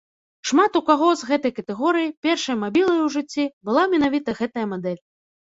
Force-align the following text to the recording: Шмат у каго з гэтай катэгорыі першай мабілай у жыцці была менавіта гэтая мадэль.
Шмат 0.51 0.77
у 0.77 0.79
каго 0.87 1.09
з 1.19 1.27
гэтай 1.31 1.53
катэгорыі 1.57 2.09
першай 2.29 2.55
мабілай 2.63 2.99
у 3.05 3.13
жыцці 3.17 3.45
была 3.71 3.87
менавіта 3.95 4.37
гэтая 4.43 4.67
мадэль. 4.75 4.99